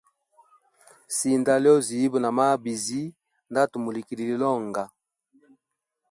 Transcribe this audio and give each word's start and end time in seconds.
Sinda 1.17 1.53
lyozi 1.63 1.93
ibwa 2.05 2.17
namabizi 2.21 3.01
ndatumulikilila 3.49 4.45
onga. 4.57 4.83